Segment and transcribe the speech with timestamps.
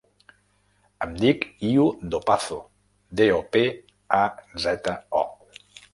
[1.05, 2.59] Em dic Iu Dopazo:
[3.21, 3.63] de, o, pe,
[4.21, 4.23] a,
[4.65, 5.27] zeta, o.